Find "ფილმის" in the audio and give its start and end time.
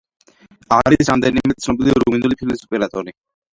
2.43-2.67